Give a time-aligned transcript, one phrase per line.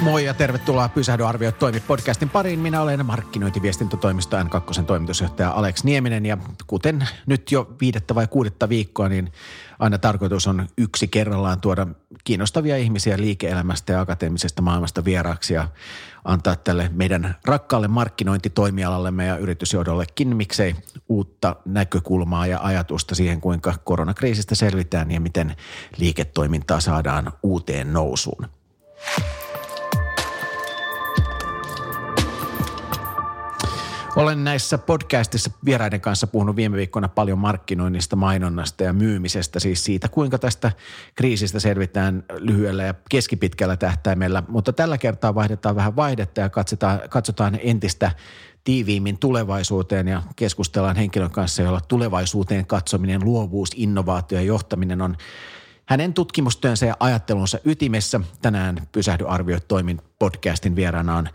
[0.00, 2.58] Moi ja tervetuloa Pysähdy arvioi toimi podcastin pariin.
[2.58, 9.08] Minä olen markkinointiviestintätoimisto N2 toimitusjohtaja Alex Nieminen ja kuten nyt jo viidettä vai kuudetta viikkoa,
[9.08, 9.32] niin
[9.78, 11.86] aina tarkoitus on yksi kerrallaan tuoda
[12.24, 15.68] kiinnostavia ihmisiä liike-elämästä ja akateemisesta maailmasta vieraaksi ja
[16.24, 20.76] antaa tälle meidän rakkaalle markkinointitoimialallemme ja yritysjohdollekin miksei
[21.08, 25.56] uutta näkökulmaa ja ajatusta siihen, kuinka koronakriisistä selvitään ja miten
[25.96, 28.46] liiketoimintaa saadaan uuteen nousuun.
[34.20, 40.08] Olen näissä podcastissa vieraiden kanssa puhunut viime viikkoina paljon markkinoinnista, mainonnasta ja myymisestä, siis siitä
[40.08, 40.72] kuinka tästä
[41.14, 47.58] kriisistä selvitään lyhyellä ja keskipitkällä tähtäimellä, mutta tällä kertaa vaihdetaan vähän vaihdetta ja katsotaan, katsotaan
[47.62, 48.10] entistä
[48.64, 55.16] tiiviimmin tulevaisuuteen ja keskustellaan henkilön kanssa, jolla tulevaisuuteen katsominen, luovuus, innovaatio ja johtaminen on
[55.90, 58.20] hänen tutkimustyönsä ja ajattelunsa ytimessä.
[58.42, 61.28] Tänään Pysähdy arvioi toimin podcastin vieraana on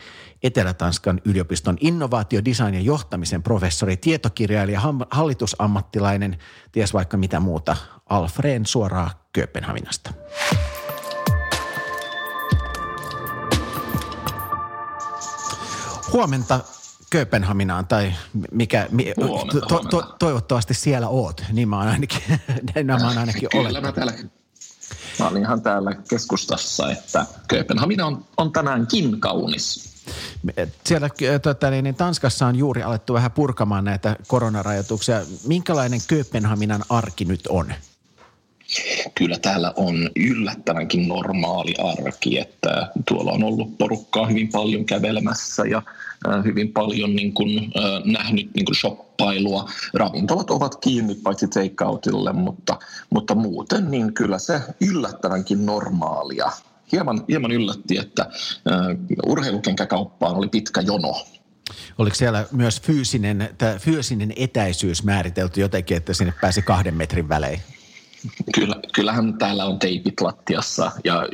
[0.43, 4.81] Etelä-Tanskan yliopiston innovaatio, design ja johtamisen professori, tietokirjailija,
[5.11, 6.37] hallitusammattilainen,
[6.71, 7.77] ties vaikka mitä muuta,
[8.09, 10.13] Alfreen suoraan Kööpenhaminasta.
[16.13, 16.59] Huomenta
[17.09, 18.13] Kööpenhaminaan tai
[18.51, 22.21] mikä, huomenta, to, to, to, toivottavasti siellä oot, niin mä oon ainakin,
[22.75, 24.13] näin mä oon ainakin Kyllä mä täällä,
[25.19, 29.95] mä olin ihan täällä keskustassa, että Kööpenhamina on, on tänäänkin kaunis.
[30.83, 31.09] Siellä
[31.41, 35.21] tota, niin, niin Tanskassa on juuri alettu vähän purkamaan näitä koronarajoituksia.
[35.47, 37.73] Minkälainen Kööpenhaminan arki nyt on?
[39.15, 45.81] Kyllä täällä on yllättävänkin normaali arki, että tuolla on ollut porukkaa hyvin paljon kävelemässä ja
[46.45, 47.71] hyvin paljon niin kuin,
[48.05, 49.69] nähnyt niin kuin shoppailua.
[49.93, 56.51] Ravintolat ovat kiinni paitsi takeoutille, mutta, mutta muuten niin kyllä se yllättävänkin normaalia
[56.91, 58.29] hieman, hieman yllätti, että
[59.25, 61.25] uh, urheilukenkäkauppaan oli pitkä jono.
[61.97, 63.49] Oliko siellä myös fyysinen,
[63.79, 67.59] fyysinen etäisyys määritelty jotenkin, että sinne pääsi kahden metrin välein?
[68.53, 71.27] Kyllä, kyllähän täällä on teipit lattiassa ja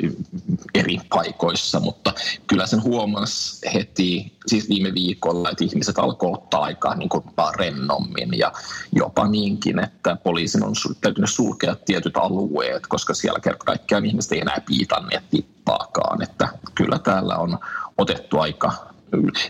[0.74, 2.14] eri paikoissa, mutta
[2.48, 7.24] kyllä sen huomasi heti, siis viime viikolla, että ihmiset alkoivat ottaa aikaa niin kuin
[7.58, 8.52] rennommin ja
[8.96, 14.40] jopa niinkin, että poliisin on täytynyt sulkea tietyt alueet, koska siellä kerta kaikkiaan ihmiset ei
[14.40, 17.60] enää piitanneet tippaakaan, että kyllä täällä on
[17.98, 18.91] otettu aika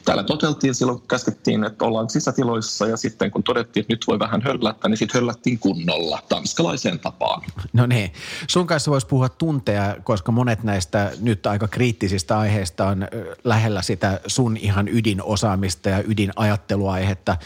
[0.05, 4.41] täällä toteltiin silloin, käskettiin, että ollaan sisätiloissa ja sitten kun todettiin, että nyt voi vähän
[4.41, 7.41] höllättää, niin sitten höllättiin kunnolla tanskalaiseen tapaan.
[7.73, 8.13] No niin,
[8.47, 13.07] sun kanssa voisi puhua tunteja, koska monet näistä nyt aika kriittisistä aiheista on
[13.43, 17.37] lähellä sitä sun ihan ydinosaamista ja ydinajatteluaihetta.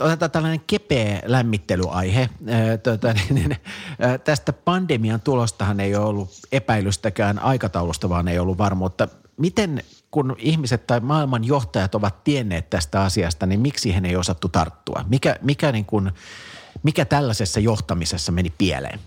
[0.00, 2.28] Otetaan tällainen kepeä lämmittelyaihe.
[2.82, 3.56] Tuota, niin, niin,
[4.24, 9.08] tästä pandemian tulostahan ei ole ollut epäilystäkään aikataulusta, vaan ei ollut varmuutta.
[9.36, 14.48] Miten kun ihmiset tai maailman johtajat ovat tienneet tästä asiasta, niin miksi he ei osattu
[14.48, 15.04] tarttua?
[15.08, 16.10] Mikä, mikä, niin kuin,
[16.82, 19.00] mikä tällaisessa johtamisessa meni pieleen?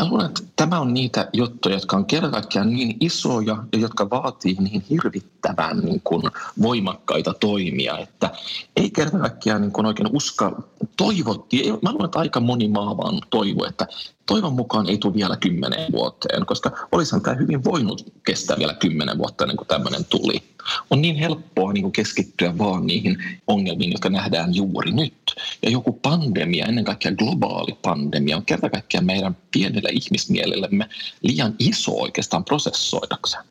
[0.00, 2.32] Mä luulen, että tämä on niitä juttuja, jotka on kerran
[2.64, 6.22] niin isoja ja jotka vaatii niin hirvittävän niin kuin
[6.62, 8.30] voimakkaita toimia, että
[8.76, 10.62] ei kerran niin kuin oikein uska,
[10.96, 13.86] toivottiin, mä luulen, että aika moni maa vaan toivoi, että
[14.26, 19.18] toivon mukaan ei tule vielä kymmenen vuoteen, koska olisihan tämä hyvin voinut kestää vielä kymmenen
[19.18, 20.42] vuotta ennen kuin tämmöinen tuli.
[20.90, 25.34] On niin helppoa niin kuin keskittyä vaan niihin ongelmiin, jotka nähdään juuri nyt.
[25.62, 30.88] Ja joku pandemia, ennen kaikkea globaali pandemia, on kerta kaikkiaan meidän pienelle ihmismielellemme
[31.22, 33.44] liian iso oikeastaan prosessoidakseen.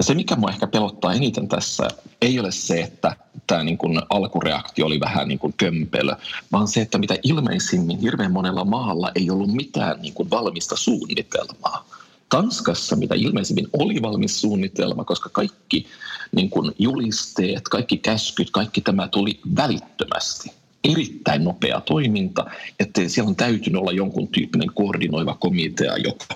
[0.00, 1.88] Se, mikä minua ehkä pelottaa eniten tässä,
[2.22, 3.16] ei ole se, että
[3.46, 6.12] tämä niin kuin alkureaktio oli vähän niin kuin kömpelö,
[6.52, 11.88] vaan se, että mitä ilmeisimmin hirveän monella maalla ei ollut mitään niin kuin valmista suunnitelmaa.
[12.28, 15.86] Tanskassa mitä ilmeisimmin oli valmis suunnitelma, koska kaikki
[16.32, 23.36] niin kuin julisteet, kaikki käskyt, kaikki tämä tuli välittömästi erittäin nopea toiminta, että siellä on
[23.36, 26.26] täytynyt olla jonkun tyyppinen koordinoiva komitea, joka,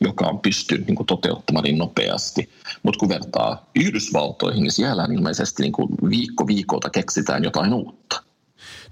[0.00, 2.48] joka on pystynyt niin kuin, toteuttamaan niin nopeasti.
[2.82, 8.29] Mutta kun vertaa Yhdysvaltoihin, niin siellä ilmeisesti niin kuin, viikko viikolta keksitään jotain uutta.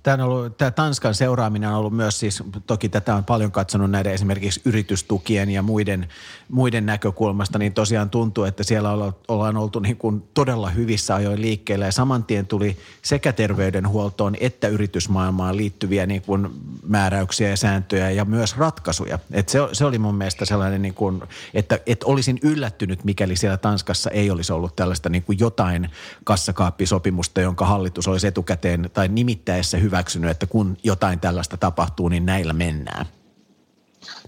[0.03, 3.91] Tämä, on ollut, tämä Tanskan seuraaminen on ollut myös siis, toki tätä on paljon katsonut
[3.91, 6.09] näiden esimerkiksi yritystukien ja muiden,
[6.49, 8.91] muiden näkökulmasta, niin tosiaan tuntuu, että siellä
[9.29, 14.69] ollaan oltu niin kuin todella hyvissä ajoin liikkeellä ja saman tien tuli sekä terveydenhuoltoon että
[14.69, 16.49] yritysmaailmaan liittyviä niin kuin
[16.87, 19.19] määräyksiä ja sääntöjä ja myös ratkaisuja.
[19.33, 21.23] Et se, se oli mun mielestä sellainen, niin kuin,
[21.55, 25.91] että, että olisin yllättynyt, mikäli siellä Tanskassa ei olisi ollut tällaista niin kuin jotain
[26.25, 32.53] kassakaappisopimusta, jonka hallitus olisi etukäteen tai nimittäessä hyväksynyt, että kun jotain tällaista tapahtuu, niin näillä
[32.53, 33.07] mennään.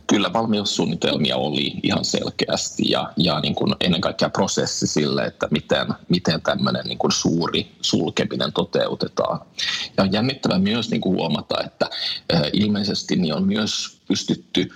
[0.06, 5.86] Kyllä valmiussuunnitelmia oli ihan selkeästi ja, ja niin kuin ennen kaikkea prosessi sille, että miten,
[6.08, 9.40] miten tämmöinen niin kuin suuri sulkeminen toteutetaan.
[9.96, 11.90] Ja on jännittävää myös niin kuin huomata, että
[12.52, 14.70] ilmeisesti niin on myös pystytty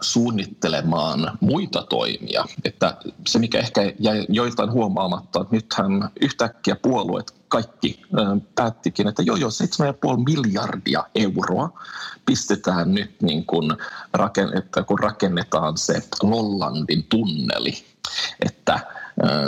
[0.00, 2.44] suunnittelemaan muita toimia.
[2.64, 2.96] Että
[3.28, 8.02] se, mikä ehkä jäi joiltain huomaamatta, että nythän yhtäkkiä puolueet kaikki
[8.54, 11.80] päättikin, että joo joo, 7,5 miljardia euroa
[12.26, 13.72] pistetään nyt niin kuin,
[14.58, 17.84] että kun rakennetaan se Lollandin tunneli,
[18.46, 18.80] että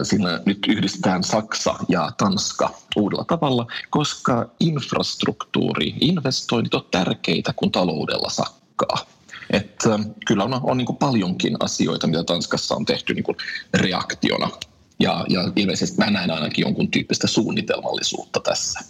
[0.03, 8.31] Siinä nyt yhdistetään Saksa ja Tanska uudella tavalla, koska infrastruktuuri, investoinnit on tärkeitä, kun taloudella
[8.31, 9.07] sakkaa.
[9.51, 13.37] Että kyllä on, on niin paljonkin asioita, mitä Tanskassa on tehty niin
[13.75, 14.51] reaktiona.
[15.01, 18.81] Ja, ja ilmeisesti mä näen ainakin jonkun tyyppistä suunnitelmallisuutta tässä.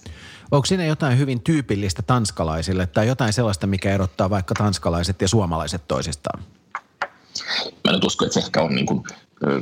[0.51, 5.89] Onko siinä jotain hyvin tyypillistä tanskalaisille tai jotain sellaista, mikä erottaa vaikka tanskalaiset ja suomalaiset
[5.89, 6.45] toisistaan?
[7.85, 9.05] Mä en usko, että se ehkä on niin kuin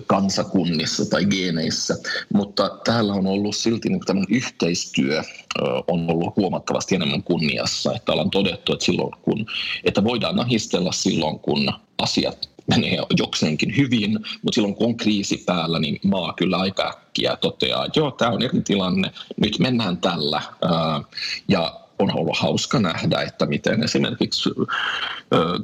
[0.07, 1.95] kansakunnissa tai geeneissä,
[2.35, 5.23] mutta täällä on ollut silti niin tämän yhteistyö
[5.87, 9.47] on ollut huomattavasti enemmän kunniassa, että ollaan todettu, että, silloin kun,
[9.85, 14.13] että voidaan nahistella silloin, kun asiat menee jokseenkin hyvin,
[14.43, 18.31] mutta silloin kun on kriisi päällä, niin maa kyllä aika äkkiä toteaa, että joo, tämä
[18.31, 20.43] on eri tilanne, nyt mennään tällä.
[21.49, 24.51] Ja on ollut hauska nähdä, että miten esimerkiksi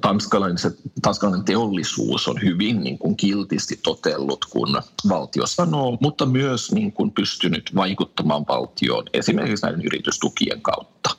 [0.01, 0.59] tanskalainen,
[1.03, 7.11] tanskalainen teollisuus on hyvin niin kuin kiltisti totellut, kun valtio sanoo, mutta myös niin kuin
[7.11, 11.11] pystynyt vaikuttamaan valtioon esimerkiksi näiden yritystukien kautta.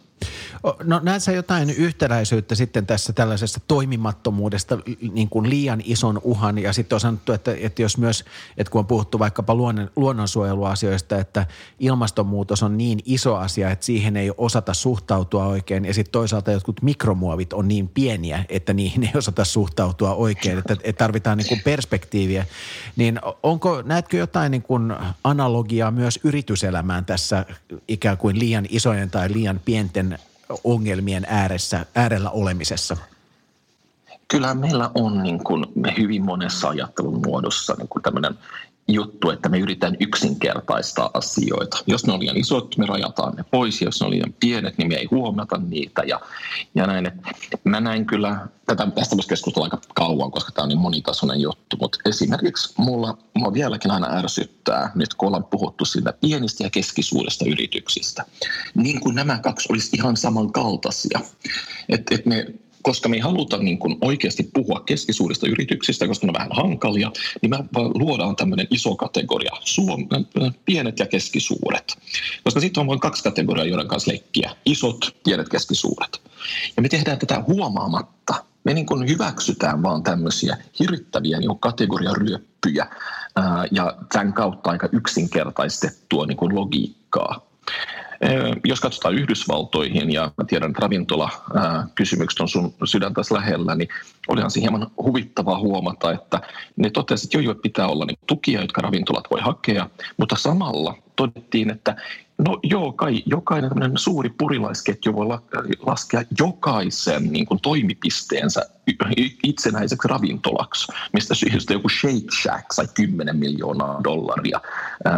[0.83, 4.77] No näet sä jotain yhtäläisyyttä sitten tässä tällaisessa toimimattomuudesta
[5.11, 6.57] niin kuin liian ison uhan?
[6.57, 8.25] Ja sitten on sanottu, että, että jos myös,
[8.57, 11.45] että kun on puhuttu vaikkapa luonnon, luonnonsuojeluasioista, että
[11.79, 15.85] ilmastonmuutos on niin iso asia, että siihen ei osata suhtautua oikein.
[15.85, 20.73] Ja sitten toisaalta jotkut mikromuovit on niin pieniä, että niihin ei osata suhtautua oikein, että,
[20.83, 22.45] että tarvitaan niin kuin perspektiiviä,
[22.95, 27.45] niin onko, näetkö jotain niin kuin analogiaa myös yrityselämään tässä
[27.87, 30.19] ikään kuin liian isojen tai liian pienten
[30.63, 32.97] ongelmien ääressä, äärellä olemisessa?
[34.27, 35.65] Kyllä meillä on niin kuin
[35.97, 38.37] hyvin monessa ajattelun muodossa niin kuin tämmöinen
[38.93, 41.77] juttu, että me yritetään yksinkertaistaa asioita.
[41.87, 43.81] Jos ne on liian isot, me rajataan ne pois.
[43.81, 46.03] Jos ne on liian pienet, niin me ei huomata niitä.
[46.03, 46.19] Ja,
[46.75, 47.31] ja näin, että
[47.63, 51.77] mä näin kyllä, tätä, tästä voisi keskustella aika kauan, koska tämä on niin monitasoinen juttu,
[51.81, 57.45] mutta esimerkiksi mulla, mulla vieläkin aina ärsyttää, nyt kun ollaan puhuttu siitä pienistä ja keskisuurista
[57.47, 58.25] yrityksistä,
[58.75, 61.19] niin kuin nämä kaksi olisi ihan samankaltaisia.
[61.89, 62.45] Että et me
[62.81, 67.11] koska me ei haluta niin kuin oikeasti puhua keskisuurista yrityksistä, koska ne on vähän hankalia,
[67.41, 70.07] niin me luodaan tämmöinen iso kategoria, Suom-
[70.65, 71.97] pienet ja keskisuuret.
[72.43, 76.21] Koska sitten on vain kaksi kategoriaa, joiden kanssa leikkiä, isot, pienet, keskisuuret.
[76.75, 78.43] Ja me tehdään tätä huomaamatta.
[78.63, 82.87] Me niin kuin hyväksytään vaan tämmöisiä hirvittäviä niin kategoriaryöppyjä
[83.35, 87.48] ää, ja tämän kautta aika yksinkertaistettua niin kuin logiikkaa.
[88.65, 93.89] Jos katsotaan Yhdysvaltoihin ja mä tiedän, että ravintola-kysymykset on sun sydäntäsi lähellä, niin
[94.27, 96.41] olihan se hieman huvittavaa huomata, että
[96.75, 100.95] ne totesivat, että jo, jo pitää olla niin tukia, jotka ravintolat voi hakea, mutta samalla
[101.19, 101.95] todettiin, että
[102.39, 105.25] No joo, kai jokainen suuri purilaisketju voi
[105.79, 108.65] laskea jokaisen niin kuin, toimipisteensä
[109.43, 114.61] itsenäiseksi ravintolaksi, mistä syystä joku Shake Shack sai 10 miljoonaa dollaria,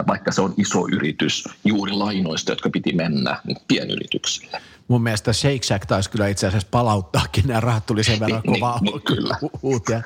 [0.07, 5.63] vaikka se on iso yritys juuri lainoista, jotka piti mennä niin pienyrityksille mun mielestä Shake
[5.63, 9.37] Shack taisi kyllä itse asiassa palauttaakin, nämä rahat tuli sen verran niin, kovaa niin, kyllä.
[9.61, 10.01] uutia.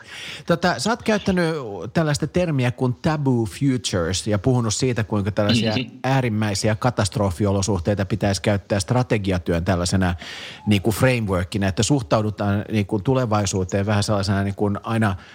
[0.45, 1.55] Tota, sä oot käyttänyt
[1.93, 5.99] tällaista termiä kuin taboo futures ja puhunut siitä, kuinka tällaisia mm-hmm.
[6.03, 10.15] äärimmäisiä katastrofiolosuhteita pitäisi käyttää strategiatyön tällaisena
[10.67, 15.15] niin kuin frameworkina, että suhtaudutaan niin kuin tulevaisuuteen vähän sellaisena niin kuin aina–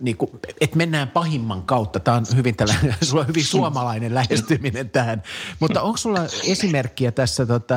[0.00, 2.00] niin kuin, että mennään pahimman kautta.
[2.00, 5.22] Tämä on hyvin, tällainen, sulla on hyvin suomalainen lähestyminen tähän.
[5.60, 7.74] Mutta onko sulla esimerkkiä tässä, tota,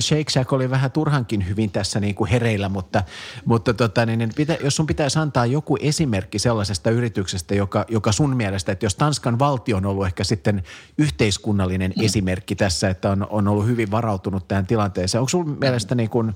[0.00, 3.02] Shake Shack oli vähän turhankin hyvin tässä niin kuin hereillä, mutta,
[3.44, 8.12] mutta tota, niin, niin pitä, jos sun pitäisi antaa joku esimerkki sellaisesta yrityksestä, joka, joka
[8.12, 10.62] sun mielestä, että jos Tanskan valtio on ollut ehkä sitten
[10.98, 12.04] yhteiskunnallinen mm.
[12.04, 15.20] esimerkki tässä, että on, on ollut hyvin varautunut tähän tilanteeseen.
[15.20, 16.34] Onko sun mielestä niin kuin,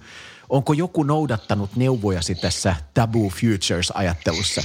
[0.49, 4.63] Onko joku noudattanut neuvojasi tässä Taboo Futures-ajattelussa?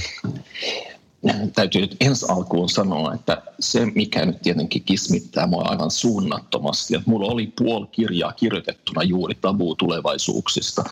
[1.54, 7.10] Täytyy nyt ensi alkuun sanoa, että se mikä nyt tietenkin kismittää mua aivan suunnattomasti, että
[7.10, 10.84] mulla oli puoli kirjaa kirjoitettuna juuri tabuu-tulevaisuuksista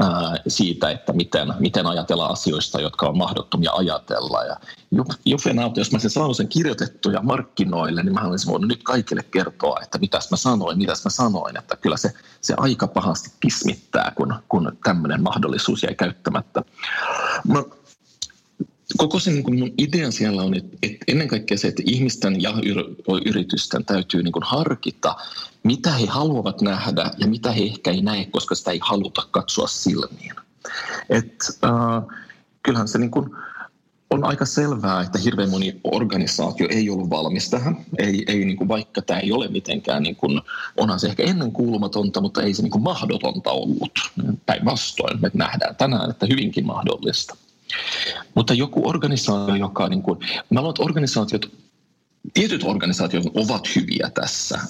[0.00, 4.44] ää, siitä, että miten, miten ajatella asioista, jotka on mahdottomia ajatella.
[4.44, 4.56] Ja
[5.26, 9.80] Jufenauta, jos mä sen saan sen kirjoitettuja markkinoille, niin mä olisin voinut nyt kaikille kertoa,
[9.82, 14.34] että mitäs mä sanoin, mitäs mä sanoin, että kyllä se, se aika pahasti kismittää, kun,
[14.48, 16.62] kun tämmöinen mahdollisuus jäi käyttämättä.
[17.48, 17.62] Mä,
[18.96, 22.42] koko se niin kuin mun idea siellä on, että, että ennen kaikkea se, että ihmisten
[22.42, 22.54] ja
[23.26, 25.16] yritysten täytyy niin kuin harkita,
[25.62, 29.66] mitä he haluavat nähdä ja mitä he ehkä ei näe, koska sitä ei haluta katsoa
[29.66, 30.34] silmiin.
[31.10, 32.16] Et, äh,
[32.62, 33.30] kyllähän se niin kuin,
[34.10, 37.76] on aika selvää, että hirveän moni organisaatio ei ollut valmis tähän.
[37.98, 40.40] Ei, ei niin kuin, vaikka tämä ei ole mitenkään, niin kuin,
[40.76, 43.98] onhan se ehkä ennen kuulumatonta, mutta ei se niin kuin mahdotonta ollut.
[44.46, 47.36] Päinvastoin me nähdään tänään, että hyvinkin mahdollista.
[48.34, 50.18] Mutta joku organisaatio, joka niin kuin,
[50.50, 51.50] mä luulen, että organisaatiot
[52.34, 54.60] Tietyt organisaatiot ovat hyviä tässä.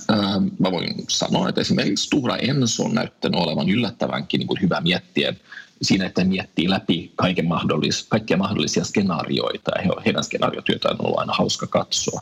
[0.59, 5.35] Mä voin sanoa, että esimerkiksi Stura Enso on näyttänyt olevan yllättävänkin niin kuin hyvä miettiä
[5.83, 9.71] siinä, että miettii läpi kaiken mahdollis, kaikkia mahdollisia skenaarioita
[10.05, 12.21] heidän skenaariotyötään on ollut aina hauska katsoa.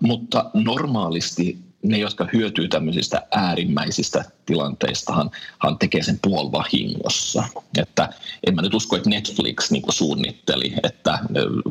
[0.00, 7.44] mutta normaalisti ne, jotka hyötyy tämmöisistä äärimmäisistä tilanteistahan han tekee sen puolvahingossa.
[7.78, 8.08] Että
[8.46, 11.18] en mä nyt usko, että Netflix niin suunnitteli, että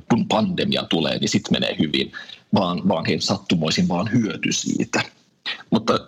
[0.10, 2.12] kun pandemia tulee, niin sitten menee hyvin,
[2.54, 5.02] vaan, vaan he sattumoisin vaan hyöty siitä.
[5.70, 6.00] Mutta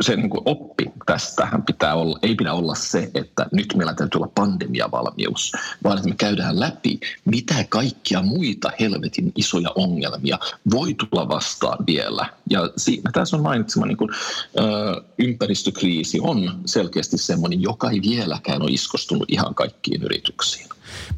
[0.00, 4.18] se niin kuin oppi tästähän pitää olla, ei pidä olla se, että nyt meillä täytyy
[4.18, 5.52] olla pandemiavalmius,
[5.84, 10.38] vaan että me käydään läpi, mitä kaikkia muita helvetin isoja ongelmia
[10.70, 12.26] voi tulla vastaan vielä.
[12.50, 14.10] Ja siinä, tässä on mainitsema niin kuin,
[14.58, 20.68] ö, ympäristökriisi on selkeästi sellainen, joka ei vieläkään ole iskostunut ihan kaikkiin yrityksiin.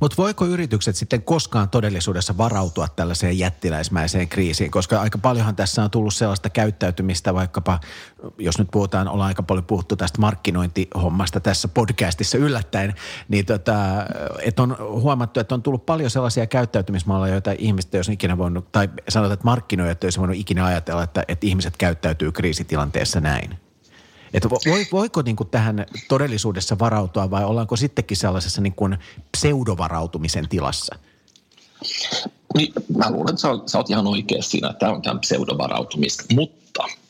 [0.01, 4.71] Mutta voiko yritykset sitten koskaan todellisuudessa varautua tällaiseen jättiläismäiseen kriisiin?
[4.71, 7.81] Koska aika paljonhan tässä on tullut sellaista käyttäytymistä, vaikkapa
[8.39, 12.95] jos nyt puhutaan, ollaan aika paljon puhuttu tästä markkinointihommasta tässä podcastissa yllättäen,
[13.29, 13.75] niin tota,
[14.43, 18.89] että on huomattu, että on tullut paljon sellaisia käyttäytymismalleja, joita ihmiset ei ikinä voinut, tai
[19.09, 23.70] sanotaan, että markkinoijat ei voinut ikinä ajatella, että, että ihmiset käyttäytyy kriisitilanteessa näin.
[24.35, 24.49] Että
[24.93, 28.99] voiko niin kuin tähän todellisuudessa varautua vai ollaanko sittenkin sellaisessa niin kuin
[29.33, 30.97] pseudovarautumisen tilassa?
[32.57, 36.25] Niin, mä luulen, että sä, sä oot ihan oikea siinä, että tämä on tämän pseudovarautumista,
[36.35, 36.60] mutta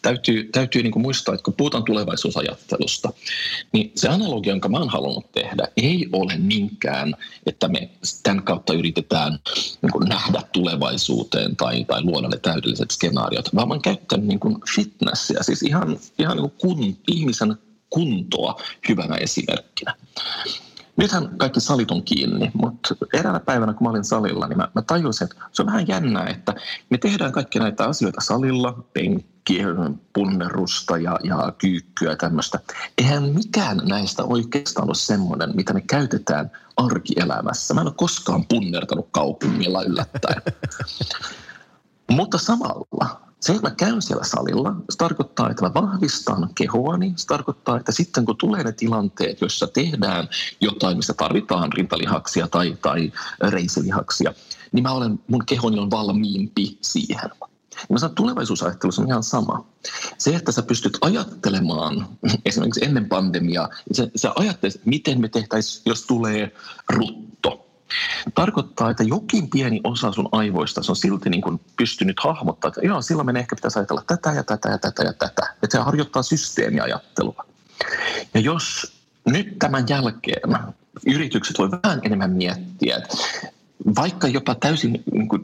[0.02, 3.12] täytyy, täytyy niin kuin muistaa, että kun puhutaan tulevaisuusajattelusta,
[3.72, 7.90] niin se analogia, jonka mä oon halunnut tehdä, ei ole niinkään, että me
[8.22, 9.38] tämän kautta yritetään
[9.82, 14.40] niin kuin nähdä tulevaisuuteen tai, tai luoda ne täydelliset skenaariot, vaan mä oon käyttänyt niin
[14.40, 17.56] kuin fitnessiä, siis ihan, ihan niin kuin kun, ihmisen
[17.90, 19.94] kuntoa hyvänä esimerkkinä.
[20.96, 24.82] Nythän kaikki salit on kiinni, mutta eräänä päivänä, kun mä olin salilla, niin mä, mä
[24.82, 26.54] tajusin, että se on vähän jännää, että
[26.90, 29.66] me tehdään kaikki näitä asioita salilla, penkkiä,
[30.12, 32.60] punnerusta ja, ja kyykkyä tämmöistä.
[32.98, 37.74] Eihän mikään näistä oikeastaan ole semmoinen, mitä me käytetään arkielämässä.
[37.74, 40.42] Mä en ole koskaan punnertanut kaupungilla yllättäen.
[42.10, 47.12] Mutta samalla se, että mä käyn siellä salilla, se tarkoittaa, että mä vahvistan kehoani.
[47.16, 50.28] Se tarkoittaa, että sitten kun tulee ne tilanteet, joissa tehdään
[50.60, 54.34] jotain, missä tarvitaan rintalihaksia tai, tai reisilihaksia,
[54.72, 57.30] niin mä olen, mun kehoni on valmiimpi siihen.
[57.72, 59.66] Ja mä sanon, tulevaisuusajattelussa on ihan sama.
[60.18, 62.08] Se, että sä pystyt ajattelemaan
[62.44, 66.52] esimerkiksi ennen pandemiaa, sä, sä ajattelet, miten me tehtäisiin, jos tulee
[66.88, 67.29] rutto
[68.34, 73.02] Tarkoittaa, että jokin pieni osa sun aivoista on silti niin kuin pystynyt hahmottaa, että joo,
[73.02, 75.54] silloin meidän ehkä pitäisi ajatella tätä ja tätä ja tätä ja tätä.
[75.62, 77.44] Että se harjoittaa systeemiajattelua.
[78.34, 78.92] Ja jos
[79.24, 80.56] nyt tämän jälkeen
[81.06, 83.16] yritykset voi vähän enemmän miettiä, että
[83.96, 85.42] vaikka jopa täysin niin kuin,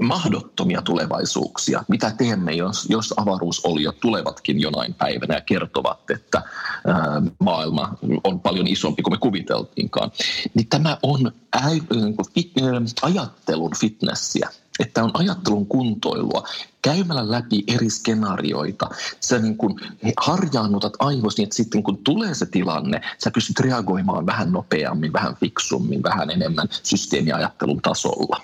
[0.00, 6.42] mahdottomia tulevaisuuksia, mitä teemme, jos, jos avaruusoliot tulevatkin jonain päivänä ja kertovat, että
[6.86, 10.12] ää, maailma on paljon isompi kuin me kuviteltiinkaan.
[10.54, 14.48] Niin tämä on ä, niin kuin, ajattelun fitnessiä.
[14.80, 16.48] että on ajattelun kuntoilua
[16.82, 18.88] käymällä läpi eri skenaarioita.
[19.20, 19.80] Sä niin kuin
[20.16, 25.36] harjaannutat aivoisi niin, että sitten kun tulee se tilanne, sä pystyt reagoimaan vähän nopeammin, vähän
[25.36, 28.42] fiksummin, vähän enemmän systeemiajattelun tasolla.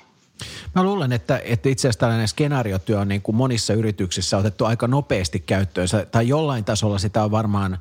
[0.78, 4.88] Mä luulen, että, että itse asiassa tällainen skenaariotyö on niin kuin monissa yrityksissä otettu aika
[4.88, 5.88] nopeasti käyttöön.
[6.10, 7.78] Tai jollain tasolla sitä on varmaan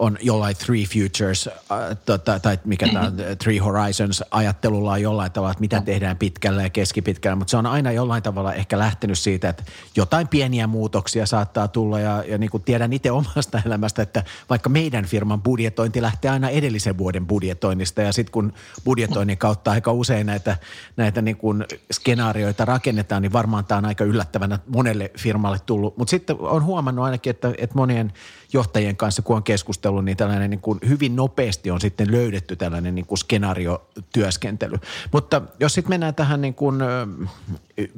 [0.00, 5.32] on jollain Three Futures äh, tota, tai mikä tämä on, Three Horizons ajattelulla on jollain
[5.32, 7.36] tavalla, että mitä tehdään pitkällä ja keskipitkällä.
[7.36, 9.62] Mutta se on aina jollain tavalla ehkä lähtenyt siitä, että
[9.96, 12.00] jotain pieniä muutoksia saattaa tulla.
[12.00, 16.48] Ja, ja niin kuin tiedän itse omasta elämästä, että vaikka meidän firman budjetointi lähtee aina
[16.48, 18.02] edellisen vuoden budjetoinnista.
[18.02, 18.52] Ja sitten kun
[18.84, 20.56] budjetoinnin kautta aika usein näitä,
[20.96, 25.96] näitä niin kuin skenaarioita rakennetaan, niin varmaan tämä on aika yllättävänä monelle firmalle tullut.
[25.96, 28.12] Mutta sitten on huomannut ainakin, että, että monien
[28.52, 32.94] johtajien kanssa, kun on keskustellut, niin tällainen niin kuin hyvin nopeasti on sitten löydetty tällainen
[32.94, 34.76] niin kuin skenaariotyöskentely.
[35.12, 36.78] Mutta jos sitten mennään tähän niin kuin,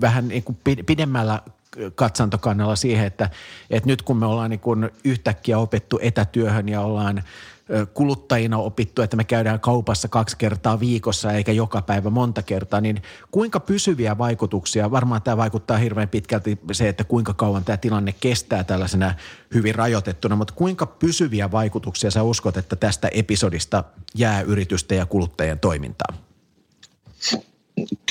[0.01, 1.41] vähän niin kuin pidemmällä
[1.95, 3.31] katsantokannalla siihen, että,
[3.71, 7.23] että nyt kun me ollaan niin kuin yhtäkkiä opettu etätyöhön ja ollaan–
[7.95, 13.02] kuluttajina opittu, että me käydään kaupassa kaksi kertaa viikossa eikä joka päivä monta kertaa, niin
[13.31, 18.64] kuinka pysyviä vaikutuksia, varmaan tämä vaikuttaa hirveän pitkälti se, että kuinka kauan tämä tilanne kestää
[18.64, 19.14] tällaisena
[19.54, 25.59] hyvin rajoitettuna, mutta kuinka pysyviä vaikutuksia sä uskot, että tästä episodista jää yritysten ja kuluttajien
[25.59, 26.19] toimintaan?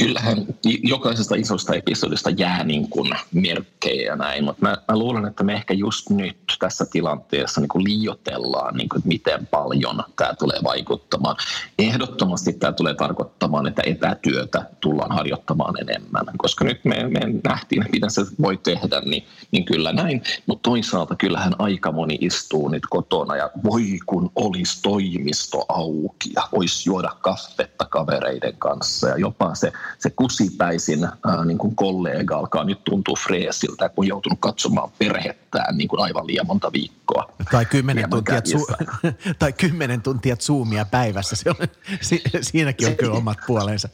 [0.01, 0.45] Kyllähän
[0.83, 5.53] jokaisesta isosta episodista jää niin kuin merkkejä ja näin, mutta mä, mä luulen, että me
[5.53, 10.59] ehkä just nyt tässä tilanteessa niin kuin liiotellaan, niin kuin, että miten paljon tämä tulee
[10.63, 11.35] vaikuttamaan.
[11.79, 18.09] Ehdottomasti tämä tulee tarkoittamaan, että etätyötä tullaan harjoittamaan enemmän, koska nyt me, me nähtiin, mitä
[18.09, 23.35] se voi tehdä, niin, niin kyllä näin, mutta toisaalta kyllähän aika moni istuu nyt kotona
[23.35, 29.71] ja voi kun olisi toimisto auki ja voisi juoda kaffetta kavereiden kanssa ja jopa se,
[29.99, 35.77] se kusipäisin ää, niin kuin kollega alkaa nyt tuntua freesiltä, kun on joutunut katsomaan perhettään
[35.77, 37.33] niin kuin aivan liian monta viikkoa.
[37.51, 38.75] Tai kymmenen, tuntia, zu-
[39.39, 41.55] tai kymmenen tuntia zoomia päivässä, se on,
[42.01, 43.89] si- siinäkin on kyllä omat puolensa.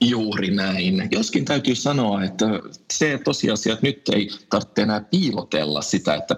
[0.00, 1.08] Juuri näin.
[1.10, 2.46] Joskin täytyy sanoa, että
[2.92, 6.36] se tosiasia, että nyt ei tarvitse enää piilotella sitä, että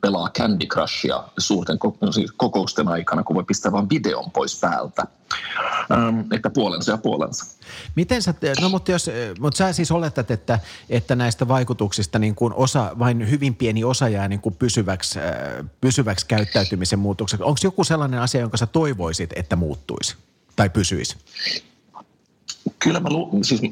[0.00, 1.78] pelaa Candy Crushia suurten
[2.10, 5.02] siis kokousten aikana, kun voi pistää vain videon pois päältä.
[5.92, 7.44] Ähm, että puolensa ja puolensa.
[7.94, 9.10] Miten sä, no mutta, jos,
[9.40, 10.58] mutta sä siis oletat, että,
[10.90, 15.66] että näistä vaikutuksista niin kuin osa, vain hyvin pieni osa jää niin kuin pysyväksi, äh,
[15.80, 17.44] pysyväksi käyttäytymisen muutokseksi.
[17.44, 20.16] Onko joku sellainen asia, jonka sä toivoisit, että muuttuisi
[20.56, 21.16] tai pysyisi?
[22.78, 23.62] Kyllä mä, lu- siis,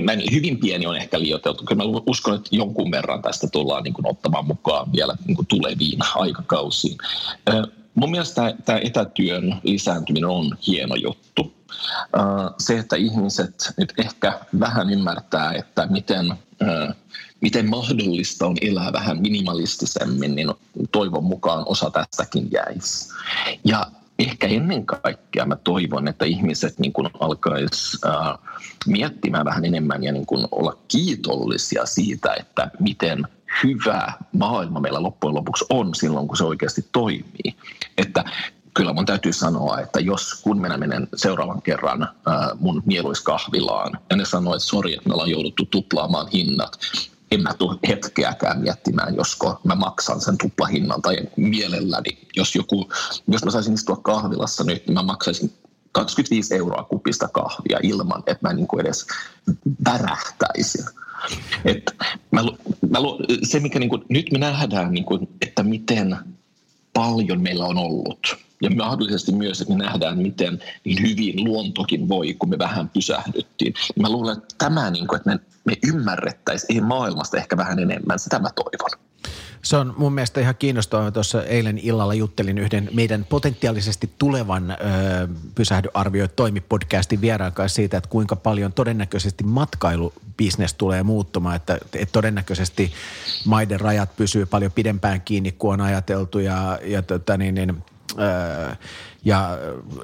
[0.00, 1.64] mä hyvin pieni on ehkä liioiteltu.
[1.64, 5.46] Kyllä mä uskon, että jonkun verran tästä tullaan niin kuin, ottamaan mukaan vielä niin kuin
[5.46, 6.98] tuleviin aikakausiin.
[7.94, 11.54] Mun mielestä tämä etätyön lisääntyminen on hieno juttu.
[12.58, 16.34] Se, että ihmiset nyt ehkä vähän ymmärtää, että miten,
[17.40, 20.50] miten mahdollista on elää vähän minimalistisemmin, niin
[20.92, 23.08] toivon mukaan osa tästäkin jäisi.
[23.64, 23.86] Ja
[24.18, 28.38] ehkä ennen kaikkea mä toivon, että ihmiset niin kuin alkaisi äh,
[28.86, 33.26] miettimään vähän enemmän ja niin kuin olla kiitollisia siitä, että miten
[33.64, 37.56] hyvä maailma meillä loppujen lopuksi on silloin, kun se oikeasti toimii.
[37.98, 38.24] Että
[38.74, 42.10] kyllä mun täytyy sanoa, että jos kun minä menen seuraavan kerran äh,
[42.60, 46.78] mun mieluiskahvilaan ja ne sanoo, että sori, että me ollaan jouduttu tuplaamaan hinnat,
[47.34, 52.88] en mä tule hetkeäkään miettimään, josko mä maksan sen tuplahinnan tai mielelläni, jos joku,
[53.28, 55.52] jos mä saisin istua kahvilassa nyt, niin mä maksaisin
[55.92, 59.06] 25 euroa kupista kahvia ilman, että mä niin kuin edes
[59.84, 60.84] värähtäisin.
[61.64, 61.82] Et
[62.30, 62.42] mä,
[62.90, 62.98] mä,
[63.42, 66.16] se, mikä niin kuin, nyt me nähdään, niin kuin, että miten
[66.92, 68.36] paljon meillä on ollut.
[68.64, 73.74] Ja mahdollisesti myös, että me nähdään, miten niin hyvin luontokin voi, kun me vähän pysähdyttiin.
[74.00, 78.38] Mä luulen, että tämä, niin kuin, että me, me ymmärrettäisiin maailmasta ehkä vähän enemmän, sitä
[78.38, 79.04] mä toivon.
[79.62, 81.10] Se on mun mielestä ihan kiinnostavaa.
[81.10, 84.76] Tuossa eilen illalla juttelin yhden meidän potentiaalisesti tulevan ö,
[85.54, 91.56] pysähdyarvioi toimipodcastin vieraan kanssa siitä, että kuinka paljon todennäköisesti matkailubisnes tulee muuttumaan.
[91.56, 92.92] Että, että todennäköisesti
[93.44, 97.84] maiden rajat pysyy paljon pidempään kiinni kuin on ajateltu ja, ja tota niin, niin,
[99.24, 99.58] ja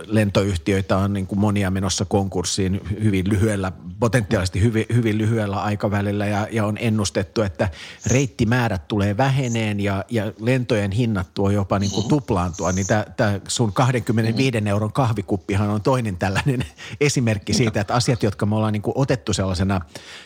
[0.06, 6.48] lentoyhtiöitä on niin kuin monia menossa konkurssiin hyvin lyhyellä, potentiaalisesti hyvin, hyvin lyhyellä aikavälillä ja,
[6.50, 7.68] ja on ennustettu, että
[8.06, 13.72] reittimäärät tulee väheneen ja, ja lentojen hinnat tuo jopa niin kuin tuplaantua, niin tämä sun
[13.72, 16.64] 25 euron kahvikuppihan on toinen tällainen
[17.00, 19.80] esimerkki siitä, että asiat, jotka me ollaan niin kuin otettu sellaisena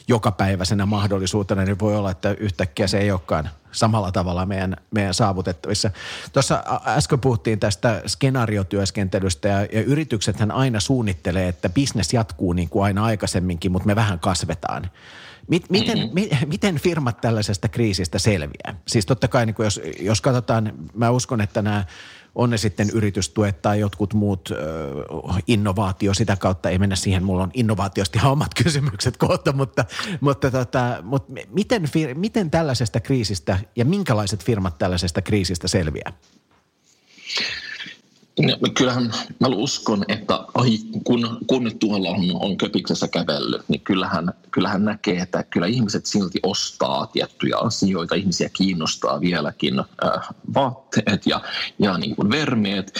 [0.09, 5.91] jokapäiväisenä mahdollisuutena, niin voi olla, että yhtäkkiä se ei olekaan samalla tavalla meidän, meidän saavutettavissa.
[6.33, 12.85] Tuossa äsken puhuttiin tästä skenaariotyöskentelystä ja, ja yrityksethän aina suunnittelee, että bisnes jatkuu niin kuin
[12.85, 14.91] aina aikaisemminkin, mutta me vähän kasvetaan.
[15.49, 16.15] Miten, mm-hmm.
[16.15, 18.75] mi, miten firmat tällaisesta kriisistä selviää?
[18.87, 21.85] Siis totta kai, niin jos, jos katsotaan, mä uskon, että nämä
[22.35, 24.57] on ne sitten yritystuet tai jotkut muut ö,
[25.47, 29.85] innovaatio, sitä kautta ei mennä siihen, mulla on innovaatiosta ihan omat kysymykset kohta, mutta,
[30.21, 31.83] mutta, tota, mutta miten,
[32.15, 36.13] miten tällaisesta kriisistä ja minkälaiset firmat tällaisesta kriisistä selviää?
[38.41, 40.41] No, kyllähän mä uskon, että
[41.05, 46.41] kun, kun tuolla on, on köpiksessä kävellyt, niin kyllähän, kyllähän näkee, että kyllä ihmiset silti
[46.43, 48.15] ostaa tiettyjä asioita.
[48.15, 51.41] Ihmisiä kiinnostaa vieläkin äh, vaatteet ja,
[51.79, 52.93] ja niin kuin vermeet.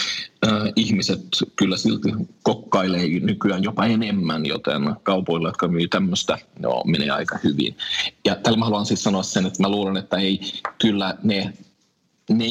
[0.47, 1.21] Äh, ihmiset
[1.55, 2.09] kyllä silti
[2.43, 7.77] kokkailee nykyään jopa enemmän, joten kaupoilla, jotka myy tämmöistä, no, menee aika hyvin.
[8.25, 10.39] Ja tällä mä haluan siis sanoa sen, että mä luulen, että ei
[10.81, 11.53] kyllä ne
[12.29, 12.45] ne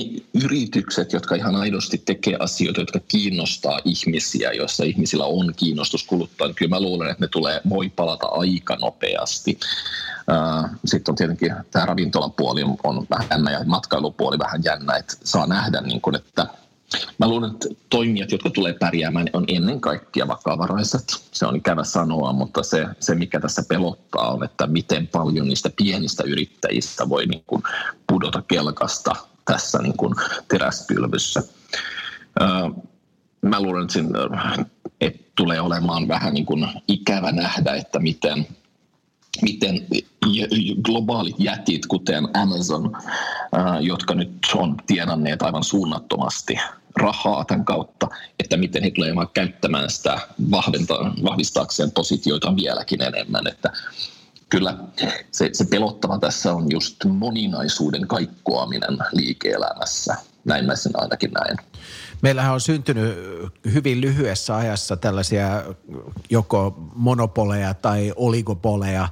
[0.45, 6.55] yritykset, jotka ihan aidosti tekee asioita, jotka kiinnostaa ihmisiä, joissa ihmisillä on kiinnostus kuluttaa, niin
[6.55, 9.59] kyllä mä luulen, että ne tulee, voi palata aika nopeasti.
[10.85, 15.81] Sitten on tietenkin tämä ravintolapuoli on vähän jännä ja matkailupuoli vähän jännä, että saa nähdä,
[15.81, 16.47] niin kuin, että
[17.19, 21.05] Mä luulen, että toimijat, jotka tulee pärjäämään, on ennen kaikkea vakavaraiset.
[21.33, 25.71] Se on ikävä sanoa, mutta se, se mikä tässä pelottaa on, että miten paljon niistä
[25.77, 27.63] pienistä yrittäjistä voi niin kuin
[28.07, 30.15] pudota kelkasta tässä niin kuin
[30.49, 31.43] teräspylvyssä.
[33.43, 33.87] Mä luulen,
[35.01, 38.47] että, tulee olemaan vähän niin kuin ikävä nähdä, että miten,
[39.43, 39.87] miten
[40.83, 42.97] globaalit jätit, kuten Amazon,
[43.81, 46.59] jotka nyt on tienanneet aivan suunnattomasti
[46.97, 50.19] rahaa tämän kautta, että miten he tulevat käyttämään sitä
[51.25, 53.47] vahvistaakseen positioita vieläkin enemmän.
[53.47, 53.73] Että
[54.49, 54.77] kyllä
[55.31, 60.17] se, se pelottava tässä on just moninaisuuden kaikkoaminen liike-elämässä.
[60.45, 61.57] Näin mä sen ainakin näen.
[62.23, 63.19] Meillähän on syntynyt
[63.73, 65.63] hyvin lyhyessä ajassa tällaisia
[66.31, 69.09] joko monopoleja tai oligopoleja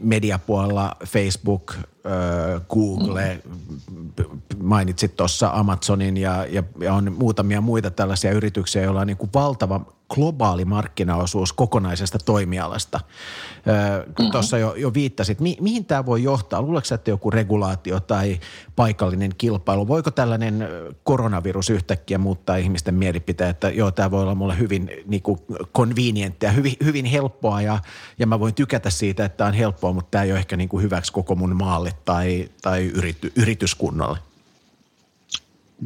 [0.00, 1.74] mediapuolella, Facebook,
[2.68, 3.42] Google,
[4.62, 9.30] mainitsit tuossa Amazonin ja, ja, ja on muutamia muita tällaisia yrityksiä, joilla on niin kuin
[9.34, 9.80] valtava
[10.14, 13.00] globaali markkinaosuus kokonaisesta toimialasta.
[13.66, 14.30] Mm-hmm.
[14.30, 16.62] Tuossa jo, jo viittasit, mi, mihin tämä voi johtaa?
[16.62, 18.40] Luuletko että joku regulaatio tai
[18.76, 19.88] paikallinen kilpailu?
[19.88, 20.68] Voiko tällainen
[21.04, 25.40] koronavirus yhtäkkiä muuttaa ihmisten mielipiteen, että joo, tämä voi olla mulle hyvin niin kuin
[25.76, 27.78] convenienttia, hyvin, hyvin helppoa ja,
[28.18, 30.68] ja mä voin tykätä siitä, että tämä on helppoa, mutta tämä ei ole ehkä niin
[30.68, 34.18] kuin hyväksi koko mun maalle tai, tai yrity, yrityskunnalle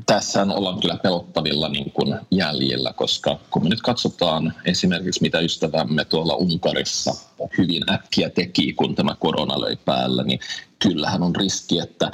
[0.07, 6.05] tässä ollaan kyllä pelottavilla niin kuin jäljellä, koska kun me nyt katsotaan esimerkiksi mitä ystävämme
[6.05, 7.15] tuolla Unkarissa
[7.59, 10.41] hyvin äkkiä teki, kun tämä korona löi päällä, niin
[10.79, 12.11] kyllähän on riski, että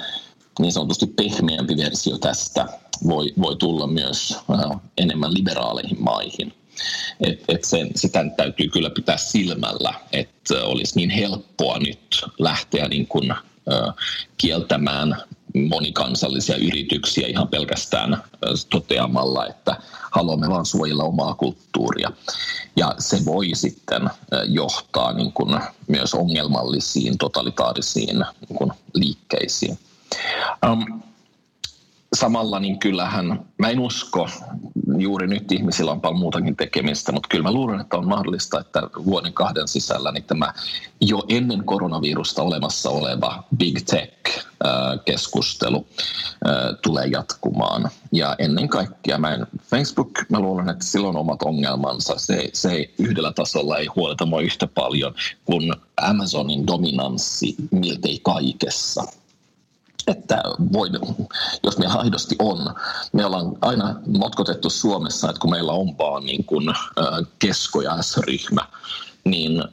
[0.58, 2.66] niin sanotusti pehmeämpi versio tästä
[3.08, 6.54] voi, voi tulla myös äh, enemmän liberaaleihin maihin.
[7.20, 13.06] Et, et sen, sitä täytyy kyllä pitää silmällä, että olisi niin helppoa nyt lähteä niin
[13.06, 13.94] kuin, äh,
[14.38, 15.16] kieltämään
[15.54, 18.22] monikansallisia yrityksiä ihan pelkästään
[18.70, 19.76] toteamalla, että
[20.10, 22.10] haluamme vain suojella omaa kulttuuria.
[22.76, 24.10] Ja se voi sitten
[24.48, 29.78] johtaa niin kuin myös ongelmallisiin totalitaarisiin niin kuin liikkeisiin.
[30.66, 31.02] Um,
[32.14, 34.28] samalla niin kyllähän, mä en usko,
[34.98, 38.82] juuri nyt ihmisillä on paljon muutakin tekemistä, mutta kyllä mä luulen, että on mahdollista, että
[39.04, 40.52] vuoden kahden sisällä niin tämä
[41.00, 45.86] jo ennen koronavirusta olemassa oleva big tech-keskustelu
[46.82, 47.90] tulee jatkumaan.
[48.12, 52.18] Ja ennen kaikkea mä en, Facebook, mä luulen, että silloin on omat ongelmansa.
[52.18, 59.04] Se, se ei yhdellä tasolla ei huoleta mua yhtä paljon kuin Amazonin dominanssi miltei kaikessa–
[60.10, 60.42] että
[60.72, 60.88] voi,
[61.62, 62.74] jos meillä aidosti on,
[63.12, 66.74] me ollaan aina motkotettu Suomessa, että kun meillä on vaan niin kuin,
[67.38, 68.66] kesko- ja S-ryhmä,
[69.24, 69.64] niin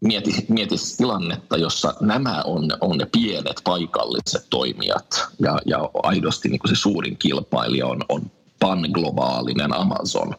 [0.00, 6.58] mieti, mieti tilannetta, jossa nämä on, on ne pienet paikalliset toimijat ja, ja aidosti niin
[6.58, 10.36] kuin se suurin kilpailija on, on panglobaalinen Amazon.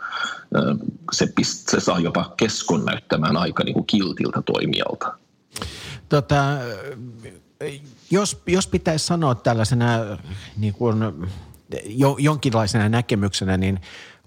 [1.11, 5.13] Se, pist, se saa jopa keskon näyttämään aika niin kuin kiltiltä toimijalta.
[6.09, 6.43] Tota,
[8.13, 9.87] jos, jos pitäisi sanoa tällaisena
[10.57, 10.97] niin kuin,
[11.85, 13.79] jo, jonkinlaisena näkemyksenä, niin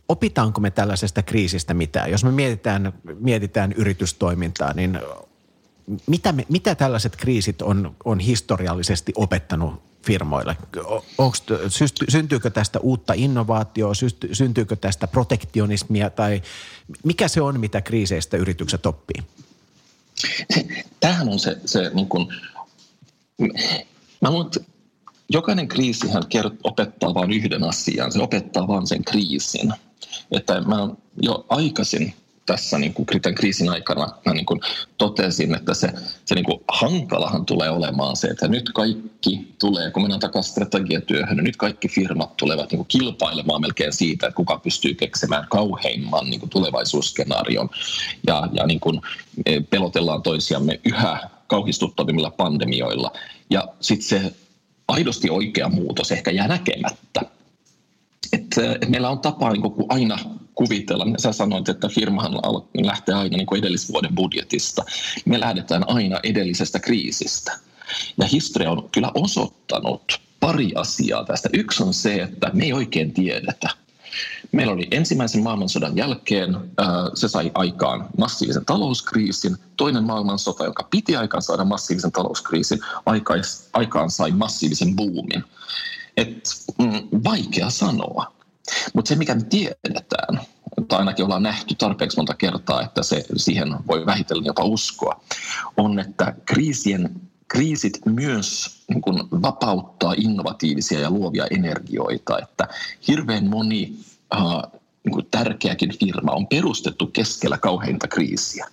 [0.08, 2.10] opitaanko me tällaisesta kriisistä mitään?
[2.10, 4.98] Jos me mietitään, mietitään yritystoimintaa, niin
[6.06, 10.56] mitä, me, mitä tällaiset kriisit on, on historiallisesti opettanut firmoille?
[11.18, 11.42] Onks,
[12.08, 13.92] syntyykö tästä uutta innovaatioa,
[14.32, 16.42] syntyykö tästä protektionismia tai
[17.04, 19.22] mikä se on, mitä kriiseistä yritykset oppii?
[21.00, 22.28] Tämähän on se, se niin kuin
[24.20, 24.50] Mä luulen,
[25.30, 26.22] jokainen kriisihän
[26.64, 29.72] opettaa vain yhden asian, se opettaa vain sen kriisin.
[30.30, 30.88] Että mä
[31.22, 32.14] jo aikaisin
[32.46, 34.60] tässä niin kuin tämän kriisin aikana mä niin kuin
[34.98, 35.92] totesin, että se,
[36.24, 41.36] se niin kuin hankalahan tulee olemaan se, että nyt kaikki tulee, kun mennään takaisin strategiatyöhön,
[41.36, 46.30] niin nyt kaikki firmat tulevat niin kuin kilpailemaan melkein siitä, että kuka pystyy keksimään kauheimman
[46.30, 47.70] niin kuin tulevaisuusskenaarion
[48.26, 49.00] ja, ja niin kuin
[49.46, 53.12] e, pelotellaan toisiamme yhä kauhistuttavimmilla pandemioilla.
[53.50, 54.32] Ja sitten se
[54.88, 57.20] aidosti oikea muutos ehkä jää näkemättä.
[58.32, 60.18] Että, että meillä on tapa niin kuin aina
[60.54, 61.06] kuvitella.
[61.18, 62.34] Sä sanoit, että firmahan
[62.82, 64.84] lähtee aina niin kuin edellisvuoden budjetista.
[65.24, 67.58] Me lähdetään aina edellisestä kriisistä.
[68.18, 71.48] Ja historia on kyllä osoittanut pari asiaa tästä.
[71.52, 73.85] Yksi on se, että me ei oikein tiedetä.
[74.52, 76.56] Meillä oli ensimmäisen maailmansodan jälkeen,
[77.14, 79.56] se sai aikaan massiivisen talouskriisin.
[79.76, 82.80] Toinen maailmansota, joka piti aikaan saada massiivisen talouskriisin,
[83.72, 85.44] aikaan sai massiivisen boomin.
[86.16, 86.48] Et,
[86.78, 88.32] mm, vaikea sanoa.
[88.94, 90.40] Mutta se, mikä me tiedetään,
[90.88, 95.20] tai ainakin ollaan nähty tarpeeksi monta kertaa, että se, siihen voi vähitellen jopa uskoa,
[95.76, 102.68] on, että kriisien, kriisit myös niin kun vapauttaa innovatiivisia ja luovia energioita, että
[103.08, 103.92] hirveän moni
[104.34, 104.40] äh,
[105.04, 108.66] niin tärkeäkin firma on perustettu keskellä kauheinta kriisiä.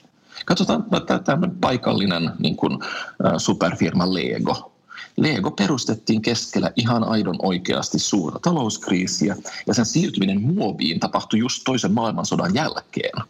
[0.46, 0.86] Katsotaan
[1.26, 2.84] tämä paikallinen niin kun,
[3.26, 4.74] äh, superfirma Lego,
[5.18, 9.36] Lego perustettiin keskellä ihan aidon oikeasti suurta talouskriisiä
[9.68, 13.24] ja sen siirtyminen muoviin tapahtui just toisen maailmansodan jälkeen.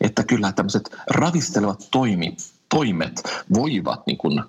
[0.00, 2.36] Että kyllä tämmöiset ravistelevat toimi,
[2.68, 3.22] toimet
[3.54, 4.42] voivat niin kuin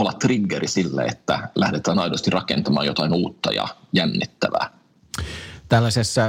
[0.00, 4.77] olla triggeri sille, että lähdetään aidosti rakentamaan jotain uutta ja jännittävää
[5.68, 6.22] tällaisessa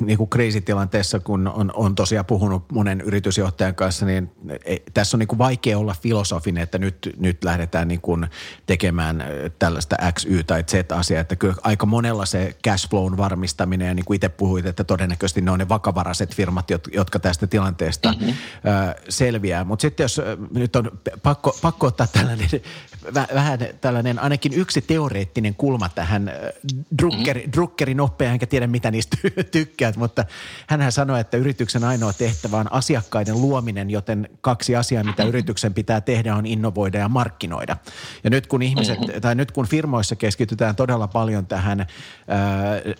[0.00, 4.30] niin kuin kriisitilanteessa, kun on, on tosiaan puhunut monen yritysjohtajan kanssa, niin
[4.64, 8.26] ei, tässä on niin kuin vaikea olla filosofinen, että nyt, nyt lähdetään niin kuin
[8.66, 9.24] tekemään
[9.58, 11.20] tällaista X, Y tai Z-asiaa.
[11.20, 15.40] Että kyllä aika monella se cash flown varmistaminen ja niin kuin itse puhuit, että todennäköisesti
[15.40, 18.34] ne on ne vakavaraiset firmat, jotka tästä tilanteesta mm-hmm.
[19.08, 19.64] selviää.
[19.64, 20.20] Mutta sitten jos
[20.54, 20.90] nyt on
[21.22, 22.48] pakko, pakko ottaa tällainen
[23.34, 26.32] vähän tällainen ainakin yksi teoreettinen kulma tähän
[26.98, 27.52] Druckeri, mm-hmm.
[27.52, 29.16] Druckeri nopea, enkä tiedä mitä niistä
[29.50, 30.24] tykkäät, mutta
[30.66, 36.00] hän sanoi, että yrityksen ainoa tehtävä on asiakkaiden luominen, joten kaksi asiaa, mitä yrityksen pitää
[36.00, 37.76] tehdä on innovoida ja markkinoida.
[38.24, 39.20] Ja nyt kun ihmiset, mm-hmm.
[39.20, 41.86] tai nyt kun firmoissa keskitytään todella paljon tähän ää,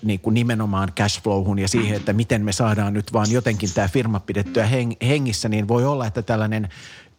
[0.02, 4.20] niin kuin nimenomaan cashflowhun ja siihen, että miten me saadaan nyt vaan jotenkin tämä firma
[4.20, 4.68] pidettyä
[5.02, 6.68] hengissä, niin voi olla, että tällainen–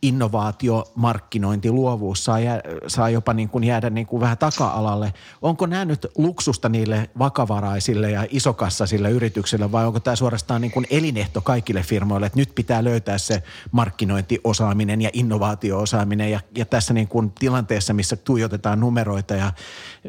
[0.03, 5.13] innovaatio, markkinointi, luovuus saa, jää, saa jopa niin kuin jäädä niin kuin vähän taka-alalle.
[5.41, 10.87] Onko nämä nyt luksusta niille vakavaraisille ja isokassaisille yrityksille vai onko tämä suorastaan niin kuin
[10.89, 17.07] elinehto kaikille firmoille, että nyt pitää löytää se markkinointiosaaminen ja innovaatioosaaminen ja, ja tässä niin
[17.07, 19.51] kuin tilanteessa, missä tuijotetaan numeroita ja,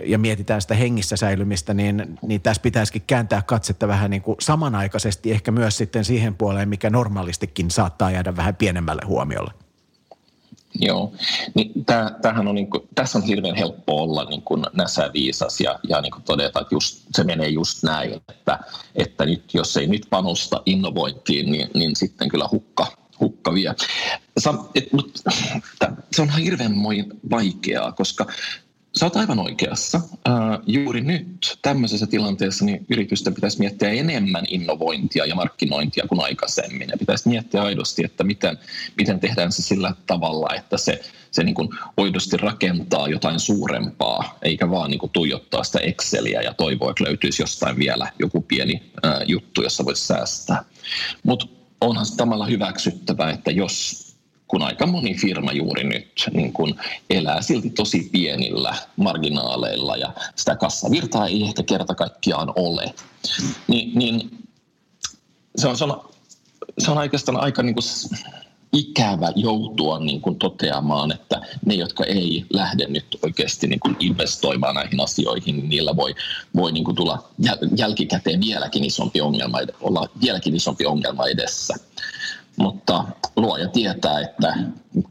[0.07, 5.33] ja mietitään sitä hengissä säilymistä, niin, niin tässä pitäisikin kääntää katsetta vähän niin kuin samanaikaisesti
[5.33, 9.64] ehkä myös sitten siihen puoleen, mikä normaalistikin saattaa jäädä vähän pienemmälle huomiolle.
[10.81, 11.13] Joo,
[11.55, 11.73] niin
[12.23, 16.13] tämähän on niin kuin, tässä on hirveän helppo olla niin kuin näsäviisas ja, ja niin
[16.13, 18.59] kuin todeta, että just, se menee just näin, että,
[18.95, 22.87] että nyt, jos ei nyt panosta innovointiin, niin, niin sitten kyllä hukka,
[23.21, 23.75] hukka vie.
[24.75, 25.31] et, mutta,
[26.13, 26.75] se on hirveän
[27.31, 28.27] vaikeaa, koska
[28.99, 30.01] Sä oot aivan oikeassa.
[30.67, 36.89] Juuri nyt tämmöisessä tilanteessa niin yritysten pitäisi miettiä enemmän innovointia ja markkinointia kuin aikaisemmin.
[36.89, 38.59] Ja pitäisi miettiä aidosti, että miten,
[38.99, 44.71] miten tehdään se sillä tavalla, että se, se niin kuin aidosti rakentaa jotain suurempaa, eikä
[44.71, 48.83] vaan niin kuin tuijottaa sitä Exceliä ja toivoa, että löytyisi jostain vielä joku pieni
[49.27, 50.65] juttu, jossa voisi säästää.
[51.23, 51.47] Mutta
[51.81, 54.05] onhan se tamalla hyväksyttävää, että jos
[54.49, 56.75] kun aika moni firma juuri nyt niin kun
[57.11, 62.95] elää silti tosi pienillä marginaaleilla ja sitä kassavirtaa ei ehkä kerta kaikkiaan ole,
[63.69, 64.39] niin, niin
[65.57, 66.09] se, on, se, on,
[66.79, 67.85] se on oikeastaan aika niin kuin
[68.75, 74.75] ikävä joutua niin kuin toteamaan, että ne, jotka ei lähde nyt oikeasti niin kuin investoimaan
[74.75, 76.15] näihin asioihin, niin niillä voi,
[76.57, 77.29] voi niin kuin tulla
[77.77, 81.75] jälkikäteen vieläkin isompi ongelma, olla vieläkin isompi ongelma edessä.
[82.57, 83.05] Mutta
[83.37, 84.55] luoja tietää, että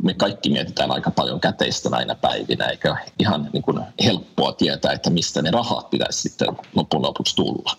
[0.03, 5.10] me kaikki mietitään aika paljon käteistä näinä päivinä, eikä ihan niin kuin helppoa tietää, että
[5.10, 7.77] mistä ne rahat pitäisi sitten lopun lopuksi tulla.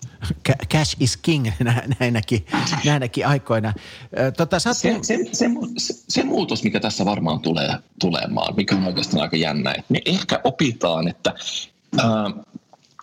[0.73, 1.47] Cash is king
[1.99, 2.45] näinäkin,
[2.85, 3.73] näinäkin aikoina.
[4.37, 9.21] Tota, se, se, se, se, se muutos, mikä tässä varmaan tulee tulemaan, mikä on oikeastaan
[9.21, 11.33] aika jännä, että me ehkä opitaan, että
[11.97, 12.31] ää,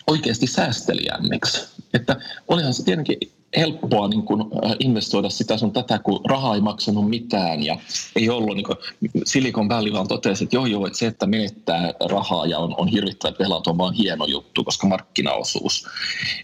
[0.06, 1.68] oikeasti säästeliämmiksi.
[1.94, 2.16] Että
[2.48, 3.18] olihan se tietenkin
[3.56, 4.42] helppoa niin kuin
[4.78, 7.78] investoida sitä sun tätä, kun raha ei maksanut mitään ja
[8.16, 8.78] ei ollut, niin kuin
[9.24, 12.88] Silicon Valley vaan totesi, että joo joo, että se, että menettää rahaa ja on, on
[12.88, 15.86] hirvittävät velat on vaan hieno juttu, koska markkinaosuus.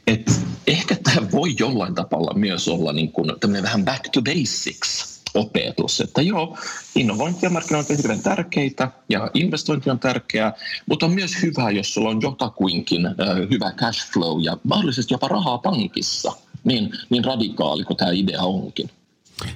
[0.06, 0.30] Et
[0.66, 6.00] ehkä tämä voi jollain tavalla myös olla niin kuin tämmöinen vähän back to basics opetus,
[6.00, 6.58] että joo,
[6.94, 10.52] innovointi ja markkinointi on hirveän tärkeitä ja investointi on tärkeää,
[10.86, 13.14] mutta on myös hyvä, jos sulla on jotakuinkin äh,
[13.50, 16.32] hyvä cash flow ja mahdollisesti jopa rahaa pankissa,
[16.68, 18.90] niin, niin radikaali kuin tämä idea onkin.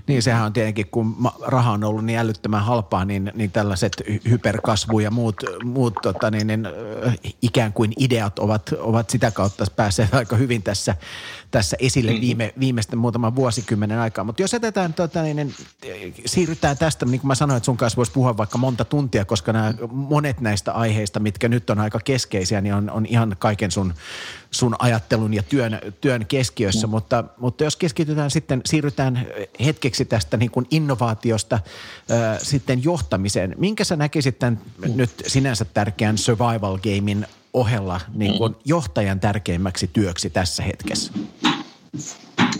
[0.06, 5.00] Niin sehän on tietenkin, kun raha on ollut niin älyttömän halpaa, niin, niin tällaiset hyperkasvu
[5.00, 6.68] ja muut, muut tota, niin, niin,
[7.42, 10.94] ikään kuin ideat ovat, ovat sitä kautta päässeet aika hyvin tässä,
[11.52, 12.20] tässä esille mm.
[12.20, 14.24] viime, viimeisten muutaman vuosikymmenen aikaa.
[14.24, 15.54] Mutta jos jätetään, tota, niin, niin,
[16.26, 19.52] siirrytään tästä, niin kuin mä sanoin, että sun kanssa voisi puhua vaikka monta tuntia, koska
[19.52, 23.94] nämä monet näistä aiheista, mitkä nyt on aika keskeisiä, niin on, on ihan kaiken sun,
[24.50, 26.86] sun ajattelun ja työn, työn keskiössä.
[26.86, 26.90] Mm.
[26.90, 29.26] Mutta, mutta jos keskitytään sitten, siirrytään
[29.64, 33.54] hetkeksi tästä niin kuin innovaatiosta äh, sitten johtamiseen.
[33.58, 34.96] Minkä sä näkisit tämän mm.
[34.96, 38.58] nyt sinänsä tärkeän survival gamein ohella niin kuin mm.
[38.64, 41.12] johtajan tärkeimmäksi työksi tässä hetkessä?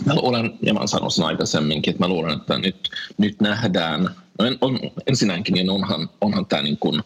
[0.05, 4.45] Mä luulen, ja mä sanoin sen aikaisemminkin, että mä luulen, että nyt, nyt nähdään, no
[4.45, 7.03] en, on, ensinnäkin niin onhan, onhan tämä niin kuin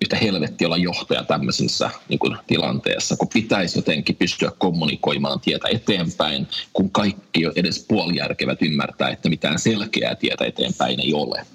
[0.00, 6.48] yhtä helvetti olla johtaja tämmöisessä niin kuin tilanteessa, kun pitäisi jotenkin pystyä kommunikoimaan tietä eteenpäin,
[6.72, 11.46] kun kaikki edes puolijärkevät ymmärtää, että mitään selkeää tietä eteenpäin ei ole.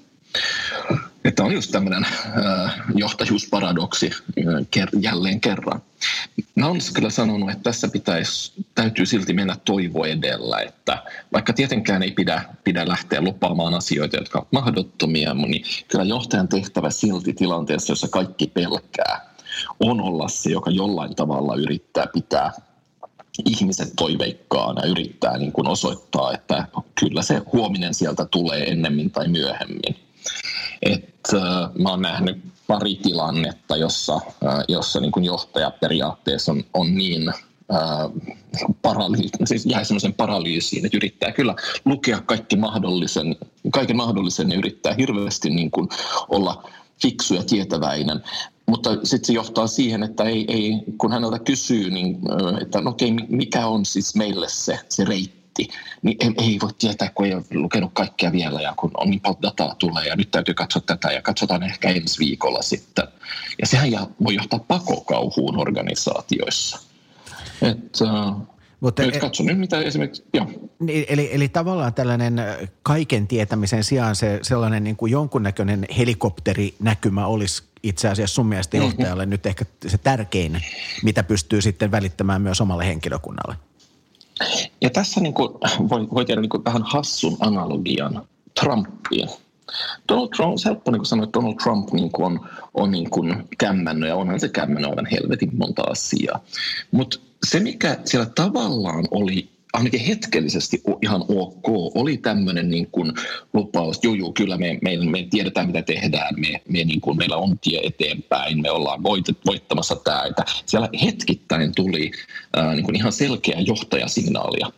[1.26, 5.82] Että on just tämmöinen äh, johtajuusparadoksi äh, jälleen kerran.
[6.54, 12.02] Mä olen kyllä sanonut, että tässä pitäisi, täytyy silti mennä toivo edellä, että vaikka tietenkään
[12.02, 17.92] ei pidä, pidä lähteä lupaamaan asioita, jotka ovat mahdottomia, niin kyllä johtajan tehtävä silti tilanteessa,
[17.92, 19.20] jossa kaikki pelkää,
[19.80, 22.52] on olla se, joka jollain tavalla yrittää pitää
[23.44, 26.66] ihmiset toiveikkaana yrittää niin kuin osoittaa, että
[27.00, 29.96] kyllä se huominen sieltä tulee ennemmin tai myöhemmin.
[30.82, 36.94] Että äh, mä oon nähnyt pari tilannetta, jossa, äh, jossa niin johtaja periaatteessa on, on
[36.94, 38.34] niin äh,
[38.82, 43.36] paralyysi, siis jää semmoisen paralyysiin, että yrittää kyllä lukea kaikki mahdollisen,
[43.72, 45.88] kaiken mahdollisen ja yrittää hirveästi niin kuin
[46.28, 46.70] olla
[47.02, 48.22] fiksu ja tietäväinen.
[48.66, 52.18] Mutta sitten se johtaa siihen, että ei, ei, kun häneltä kysyy, niin,
[52.62, 56.70] että no okei, mikä on siis meille se, se reitti, netti, niin ei, ei voi
[56.78, 60.16] tietää, kun ei ole lukenut kaikkea vielä ja kun on niin paljon dataa tulee ja
[60.16, 63.08] nyt täytyy katsoa tätä ja katsotaan ehkä ensi viikolla sitten.
[63.60, 63.90] Ja sehän
[64.24, 66.78] voi johtaa pakokauhuun organisaatioissa.
[67.62, 68.48] Et, uh,
[68.80, 70.46] mutta nyt katso nyt, mitä esimerkiksi, joo.
[70.78, 72.42] Niin, eli, eli tavallaan tällainen
[72.82, 78.90] kaiken tietämisen sijaan se sellainen niin kuin jonkunnäköinen helikopterinäkymä olisi itse asiassa sun mielestä mm-hmm.
[78.90, 79.30] johtajalle mm-hmm.
[79.30, 80.62] nyt ehkä se tärkein,
[81.02, 83.56] mitä pystyy sitten välittämään myös omalle henkilökunnalle.
[84.80, 85.48] Ja tässä niin kuin,
[85.90, 88.22] voi, voi tehdä niin kuin vähän hassun analogian
[88.60, 89.28] Trumpiin.
[90.08, 92.40] Donald Trump, on helppo niin sanoa, että Donald Trump niin kuin on,
[92.74, 96.40] on niin kuin kämmännyt, ja onhan se kämmännyt aivan helvetin monta asiaa.
[96.90, 101.68] Mutta se, mikä siellä tavallaan oli ainakin hetkellisesti ihan ok.
[101.94, 103.12] Oli tämmöinen niin kuin
[103.52, 107.58] lupaus, juu, kyllä me, me, me tiedetään mitä tehdään, me, me niin kuin, meillä on
[107.58, 110.22] tie eteenpäin, me ollaan voit, voittamassa tämä.
[110.22, 112.10] Että siellä hetkittäin tuli
[112.56, 114.72] ää, niin kuin ihan selkeä johtajasignaalia.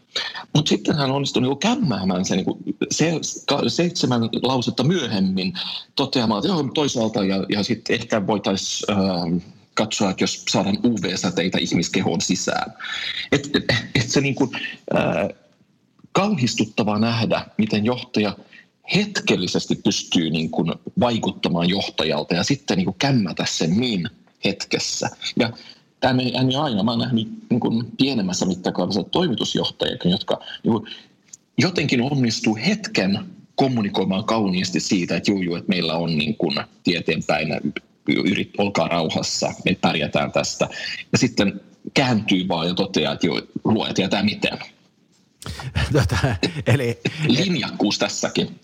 [0.54, 3.12] Mutta sitten hän onnistui niin kämmäämään sen niin se,
[3.68, 5.52] seitsemän lausetta myöhemmin
[5.96, 8.94] toteamaan, että joo, toisaalta ja, ja sitten ehkä voitaisiin
[9.78, 12.72] katsoa, että jos saadaan UV-säteitä ihmiskehoon sisään.
[13.32, 13.50] Et,
[13.94, 14.50] et, se niin kuin,
[14.96, 15.28] äh,
[16.12, 18.36] kauhistuttavaa nähdä, miten johtaja
[18.94, 24.08] hetkellisesti pystyy niin kuin vaikuttamaan johtajalta ja sitten niin kuin kämmätä sen niin
[24.44, 25.08] hetkessä.
[25.36, 25.52] Ja
[26.00, 30.86] tämä ei aina, mä oon nähnyt niin kuin pienemmässä mittakaavassa toimitusjohtajakin, jotka niin kuin
[31.58, 33.18] jotenkin onnistuu hetken
[33.54, 37.48] kommunikoimaan kauniisti siitä, että juu, juu että meillä on niin kuin tieteenpäin
[38.12, 40.68] yrit, olkaa rauhassa, me pärjätään tästä.
[41.12, 41.60] Ja sitten
[41.94, 44.58] kääntyy vaan ja toteaa, että joo, luoja tietää miten.
[45.92, 46.16] Tota,
[46.66, 48.60] eli, linjakkuus tässäkin.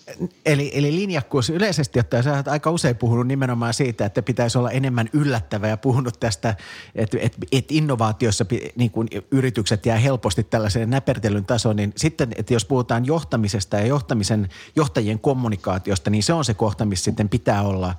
[0.46, 4.70] Eli, eli linjakkuus yleisesti ottaen, sä olet aika usein puhunut nimenomaan siitä, että pitäisi olla
[4.70, 6.54] enemmän yllättävä ja puhunut tästä,
[6.94, 12.54] että, että, että innovaatiossa niin kuin yritykset jää helposti tällaiseen näpertelyn tasoon, niin sitten, että
[12.54, 17.62] jos puhutaan johtamisesta ja johtamisen, johtajien kommunikaatiosta, niin se on se kohta, missä sitten pitää
[17.62, 17.94] olla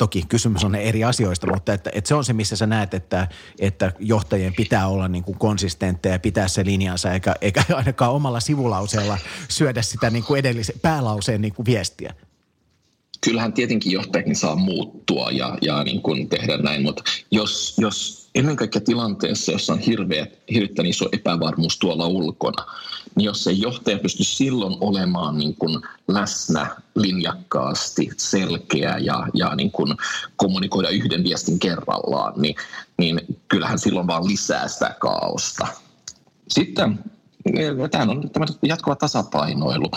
[0.00, 3.28] Toki kysymys on eri asioista, mutta että, että se on se, missä sä näet, että,
[3.58, 8.40] että johtajien pitää olla niin kuin konsistentteja ja pitää se linjansa, eikä, eikä ainakaan omalla
[8.40, 12.14] sivulauseella syödä sitä niin kuin edellisen päälauseen niin kuin viestiä.
[13.24, 18.56] Kyllähän tietenkin johtajakin saa muuttua ja, ja niin kuin tehdä näin, mutta jos, jos ennen
[18.56, 22.66] kaikkea tilanteessa, jossa on hirveä, hirveän iso epävarmuus tuolla ulkona,
[23.16, 29.70] niin jos ei johtaja pysty silloin olemaan niin kuin läsnä linjakkaasti, selkeä ja, ja niin
[29.70, 29.96] kuin
[30.36, 32.54] kommunikoida yhden viestin kerrallaan, niin,
[32.98, 35.66] niin kyllähän silloin vaan lisää sitä kaaosta.
[36.48, 36.98] Sitten
[37.90, 39.90] tämä on tämä jatkuva tasapainoilu.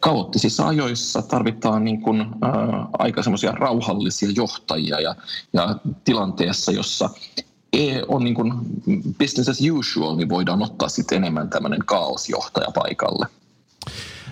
[0.00, 5.14] Kaoottisissa ajoissa tarvitaan niin kuin, ää, aika semmoisia rauhallisia johtajia ja,
[5.52, 7.10] ja tilanteessa, jossa
[8.08, 8.52] on niin kuin
[9.18, 13.26] business as usual, niin voidaan ottaa sitten enemmän tämmöinen kaosjohtaja paikalle.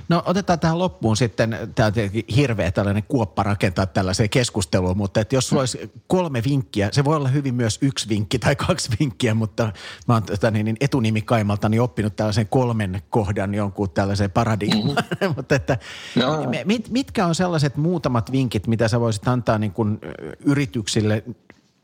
[0.09, 1.93] No otetaan tähän loppuun sitten, tämä on
[2.36, 7.16] hirveä tällainen kuoppa rakentaa tällaiseen keskusteluun, mutta että jos sulla olisi kolme vinkkiä, se voi
[7.16, 9.72] olla hyvin myös yksi vinkki tai kaksi vinkkiä, mutta
[10.09, 15.34] mä oon tota, niin, niin etunimikaimalta niin oppinut tällaisen kolmen kohdan jonkun tällaisen paradigman, mm-hmm.
[15.36, 15.78] mutta että
[16.16, 16.47] no.
[16.64, 19.99] mit, mitkä on sellaiset muutamat vinkit, mitä sä voisit antaa niin kuin
[20.45, 21.24] yrityksille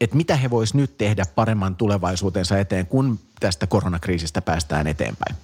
[0.01, 5.37] että mitä he vois nyt tehdä paremman tulevaisuutensa eteen, kun tästä koronakriisistä päästään eteenpäin?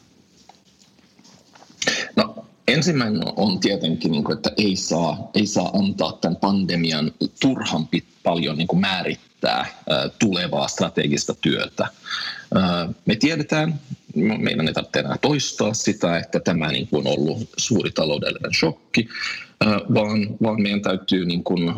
[2.17, 7.89] No ensimmäinen on tietenkin, niin kuin, että ei saa, ei saa antaa tämän pandemian turhan
[8.23, 9.67] paljon niin kuin määrittää
[10.19, 11.87] tulevaa strategista työtä.
[13.07, 13.81] Me tiedetään,
[14.15, 19.09] meidän ei tarvitse enää toistaa sitä, että tämä niin kuin on ollut suuri taloudellinen shokki,
[19.95, 21.75] vaan, vaan meidän täytyy niin kuin,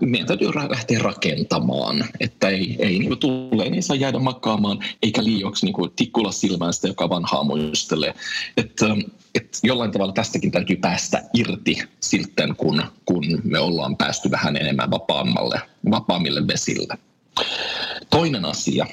[0.00, 5.66] meidän täytyy lähteä rakentamaan, että ei, ei niin tule, ei saa jäädä makaamaan, eikä liioksi
[5.66, 8.14] niin tikkula silmään sitä, joka vanhaa muistelee.
[8.56, 8.86] Että,
[9.34, 14.90] että jollain tavalla tästäkin täytyy päästä irti sitten, kun, kun me ollaan päästy vähän enemmän
[14.90, 15.60] vapaammalle,
[15.90, 16.98] vapaammille vesille.
[18.10, 18.86] Toinen asia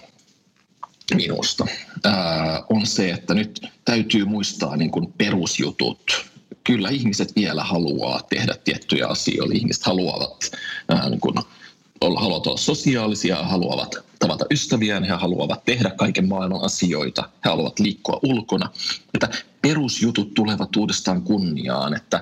[1.16, 1.66] minusta
[2.04, 6.29] ää, on se, että nyt täytyy muistaa niin kuin perusjutut,
[6.64, 9.54] kyllä ihmiset vielä haluaa tehdä tiettyjä asioita.
[9.54, 10.52] Ihmiset haluavat,
[10.90, 11.36] ää, niin kuin,
[12.02, 18.20] haluavat olla sosiaalisia, haluavat tavata ystäviään, he haluavat tehdä kaiken maailman asioita, he haluavat liikkua
[18.24, 18.70] ulkona.
[19.14, 19.30] Että
[19.62, 22.22] perusjutut tulevat uudestaan kunniaan, että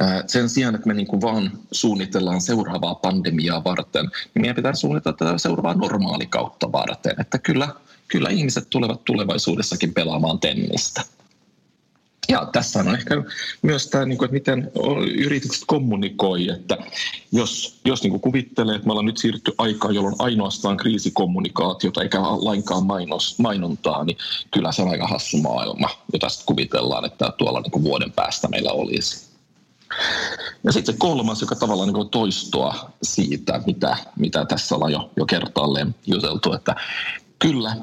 [0.00, 4.74] ää, sen sijaan, että me niin kuin vaan suunnitellaan seuraavaa pandemiaa varten, niin meidän pitää
[4.74, 7.68] suunnitella tätä seuraavaa normaalikautta varten, että kyllä,
[8.08, 11.04] kyllä ihmiset tulevat tulevaisuudessakin pelaamaan tennistä.
[12.28, 13.14] Ja tässä on ehkä
[13.62, 14.72] myös tämä, niin kuin, että miten
[15.18, 16.76] yritykset kommunikoi, että
[17.32, 22.86] jos, jos niin kuvittelee, että me ollaan nyt siirrytty aikaan, jolloin ainoastaan kriisikommunikaatiota eikä lainkaan
[22.86, 24.16] mainos, mainontaa, niin
[24.50, 28.48] kyllä se on aika hassu maailma, jota sitten kuvitellaan, että tuolla niin kuin vuoden päästä
[28.48, 29.30] meillä olisi.
[30.64, 35.26] Ja sitten se kolmas, joka tavallaan niin toistua siitä, mitä, mitä tässä ollaan jo, jo
[35.26, 36.76] kertaalleen juteltu, että
[37.38, 37.76] kyllä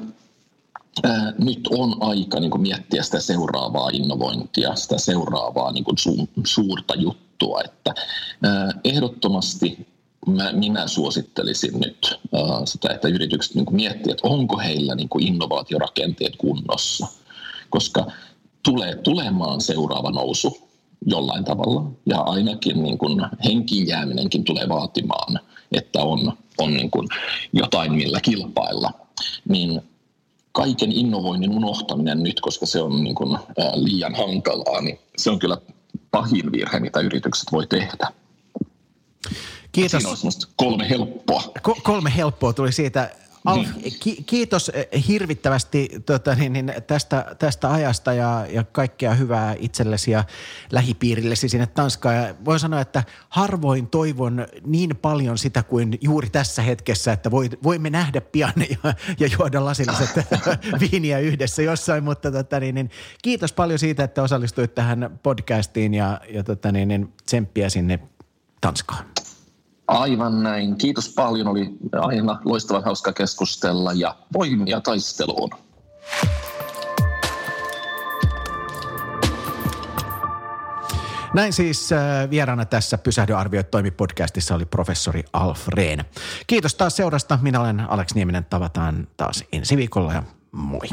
[1.38, 6.94] nyt on aika niin kuin miettiä sitä seuraavaa innovointia, sitä seuraavaa niin kuin su- suurta
[6.94, 7.60] juttua.
[7.64, 7.94] Että,
[8.84, 9.86] ehdottomasti
[10.26, 12.20] mä, minä suosittelisin nyt
[12.64, 17.06] sitä, että yritykset niin miettivät, että onko heillä niin kuin innovaatiorakenteet kunnossa,
[17.70, 18.06] koska
[18.62, 20.68] tulee tulemaan seuraava nousu
[21.06, 25.40] jollain tavalla ja ainakin niin kuin henkiin jääminenkin tulee vaatimaan,
[25.72, 27.08] että on, on niin kuin
[27.52, 28.92] jotain millä kilpailla.
[29.48, 29.82] Niin
[30.52, 35.38] kaiken innovoinnin unohtaminen nyt, koska se on niin kuin, ää, liian hankalaa, niin se on
[35.38, 35.58] kyllä
[36.10, 38.12] pahin virhe, mitä yritykset voi tehdä.
[39.72, 40.02] Kiitos.
[40.02, 41.42] Siinä on kolme helppoa.
[41.68, 43.10] Ko- kolme helppoa tuli siitä
[43.44, 43.68] Alf,
[44.00, 50.10] ki- kiitos eh, hirvittävästi tota, niin, niin, tästä, tästä ajasta ja, ja kaikkea hyvää itsellesi
[50.10, 50.24] ja
[50.72, 52.16] lähipiirillesi sinne Tanskaan.
[52.16, 57.48] Ja voin sanoa, että harvoin toivon niin paljon sitä kuin juuri tässä hetkessä, että voi,
[57.62, 60.10] voimme nähdä pian ja, ja juoda lasilliset
[60.90, 62.04] viiniä yhdessä jossain.
[62.04, 62.90] Mutta tota, niin, niin,
[63.22, 67.98] kiitos paljon siitä, että osallistuit tähän podcastiin ja, ja tota, niin, niin, tsemppiä sinne
[68.60, 69.04] Tanskaan.
[69.88, 70.76] Aivan näin.
[70.76, 71.48] Kiitos paljon.
[71.48, 75.50] Oli aina loistavan hauska keskustella ja voimia taisteluun.
[81.34, 86.04] Näin siis äh, vieraana tässä Pysähdy arvioit toimi podcastissa oli professori Alf Rehn.
[86.46, 87.38] Kiitos taas seurasta.
[87.42, 88.44] Minä olen Alex Nieminen.
[88.44, 90.22] Tavataan taas ensi viikolla ja
[90.52, 90.88] moi.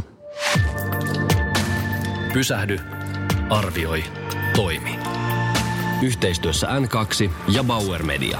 [2.33, 2.79] Pysähdy,
[3.49, 4.03] arvioi,
[4.55, 4.99] toimi.
[6.01, 8.39] Yhteistyössä N2 ja Bauer Media.